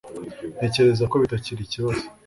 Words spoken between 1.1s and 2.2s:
ko bitakiri ikibazo